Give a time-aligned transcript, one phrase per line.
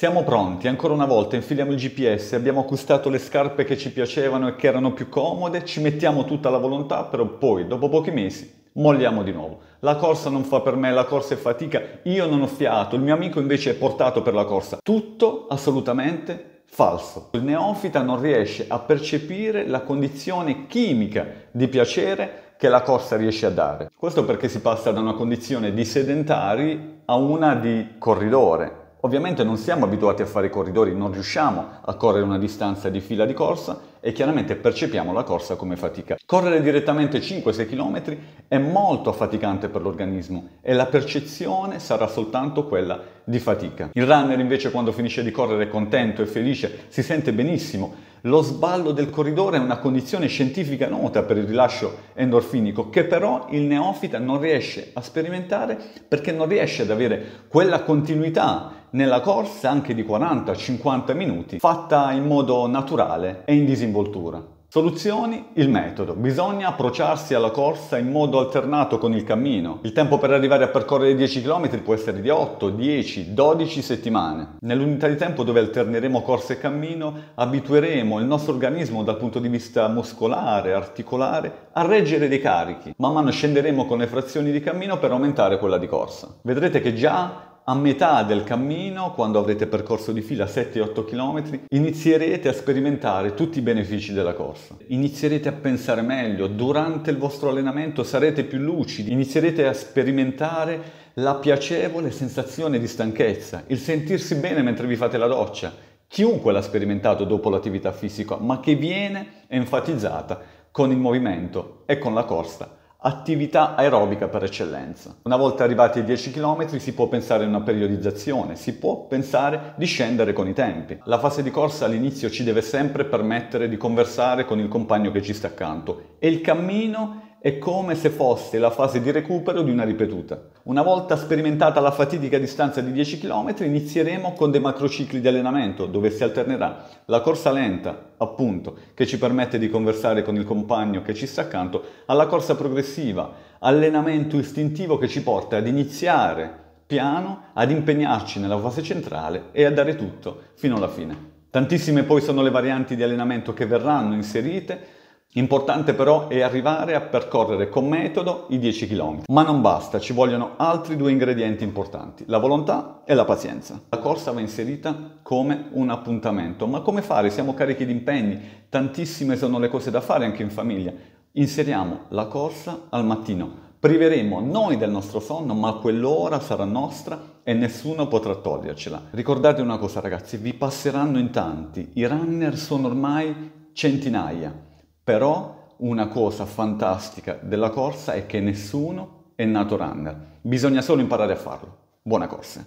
[0.00, 4.48] Siamo pronti, ancora una volta infiliamo il GPS, abbiamo acquistato le scarpe che ci piacevano
[4.48, 8.50] e che erano più comode, ci mettiamo tutta la volontà, però poi, dopo pochi mesi,
[8.76, 9.58] molliamo di nuovo.
[9.80, 13.02] La corsa non fa per me, la corsa è fatica, io non ho fiato, il
[13.02, 14.78] mio amico invece è portato per la corsa.
[14.82, 17.28] Tutto assolutamente falso.
[17.32, 23.44] Il neofita non riesce a percepire la condizione chimica di piacere che la corsa riesce
[23.44, 23.90] a dare.
[23.94, 28.79] Questo perché si passa da una condizione di sedentari a una di corridore.
[29.02, 33.00] Ovviamente non siamo abituati a fare i corridori, non riusciamo a correre una distanza di
[33.00, 36.18] fila di corsa e chiaramente percepiamo la corsa come fatica.
[36.26, 43.00] Correre direttamente 5-6 km è molto affaticante per l'organismo e la percezione sarà soltanto quella
[43.24, 43.88] di fatica.
[43.94, 48.08] Il runner invece quando finisce di correre contento e felice, si sente benissimo.
[48.24, 53.46] Lo sballo del corridore è una condizione scientifica nota per il rilascio endorfinico che però
[53.48, 59.70] il neofita non riesce a sperimentare perché non riesce ad avere quella continuità nella corsa
[59.70, 64.58] anche di 40-50 minuti, fatta in modo naturale e in disinvoltura.
[64.72, 65.46] Soluzioni?
[65.54, 66.14] Il metodo.
[66.14, 69.80] Bisogna approcciarsi alla corsa in modo alternato con il cammino.
[69.82, 74.58] Il tempo per arrivare a percorrere 10 km può essere di 8, 10, 12 settimane.
[74.60, 79.48] Nell'unità di tempo dove alterneremo corsa e cammino, abitueremo il nostro organismo dal punto di
[79.48, 82.94] vista muscolare, articolare, a reggere dei carichi.
[82.98, 86.28] Man mano scenderemo con le frazioni di cammino per aumentare quella di corsa.
[86.42, 92.48] Vedrete che già a metà del cammino, quando avrete percorso di fila 7-8 km, inizierete
[92.48, 94.76] a sperimentare tutti i benefici della corsa.
[94.88, 101.34] Inizierete a pensare meglio, durante il vostro allenamento sarete più lucidi, inizierete a sperimentare la
[101.34, 105.72] piacevole sensazione di stanchezza, il sentirsi bene mentre vi fate la doccia.
[106.08, 110.40] Chiunque l'ha sperimentato dopo l'attività fisica, ma che viene enfatizzata
[110.72, 115.16] con il movimento e con la corsa attività aerobica per eccellenza.
[115.22, 119.74] Una volta arrivati ai 10 km si può pensare a una periodizzazione, si può pensare
[119.76, 120.98] di scendere con i tempi.
[121.04, 125.22] La fase di corsa all'inizio ci deve sempre permettere di conversare con il compagno che
[125.22, 129.70] ci sta accanto e il cammino è come se fosse la fase di recupero di
[129.70, 130.48] una ripetuta.
[130.64, 135.86] Una volta sperimentata la fatidica distanza di 10 km inizieremo con dei macrocicli di allenamento
[135.86, 141.00] dove si alternerà la corsa lenta, appunto, che ci permette di conversare con il compagno
[141.00, 146.52] che ci sta accanto, alla corsa progressiva, allenamento istintivo che ci porta ad iniziare
[146.84, 151.28] piano, ad impegnarci nella fase centrale e a dare tutto fino alla fine.
[151.48, 154.98] Tantissime poi sono le varianti di allenamento che verranno inserite
[155.34, 159.22] Importante però è arrivare a percorrere con metodo i 10 km.
[159.28, 163.80] Ma non basta, ci vogliono altri due ingredienti importanti, la volontà e la pazienza.
[163.90, 167.30] La corsa va inserita come un appuntamento, ma come fare?
[167.30, 170.92] Siamo carichi di impegni, tantissime sono le cose da fare anche in famiglia.
[171.30, 173.68] Inseriamo la corsa al mattino.
[173.78, 179.02] Priveremo noi del nostro sonno, ma quell'ora sarà nostra e nessuno potrà togliercela.
[179.12, 184.66] Ricordate una cosa ragazzi, vi passeranno in tanti, i runner sono ormai centinaia
[185.10, 191.32] però una cosa fantastica della corsa è che nessuno è nato runner, bisogna solo imparare
[191.32, 191.78] a farlo.
[192.00, 192.64] Buona corsa!